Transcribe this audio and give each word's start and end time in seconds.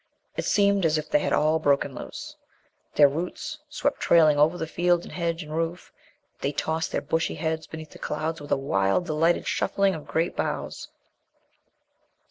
It 0.35 0.45
seemed 0.45 0.83
as 0.83 0.97
if 0.97 1.11
they 1.11 1.19
had 1.19 1.31
all 1.31 1.59
broken 1.59 1.93
loose. 1.93 2.35
Their 2.95 3.07
roots 3.07 3.59
swept 3.69 3.99
trailing 3.99 4.35
over 4.39 4.65
field 4.65 5.03
and 5.03 5.11
hedge 5.11 5.43
and 5.43 5.55
roof. 5.55 5.93
They 6.39 6.51
tossed 6.51 6.91
their 6.91 7.01
bushy 7.03 7.35
heads 7.35 7.67
beneath 7.67 7.91
the 7.91 7.99
clouds 7.99 8.41
with 8.41 8.51
a 8.51 8.57
wild, 8.57 9.05
delighted 9.05 9.45
shuffling 9.45 9.93
of 9.93 10.07
great 10.07 10.35
boughs. 10.35 10.87